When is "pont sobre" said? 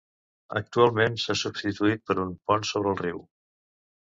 2.51-2.93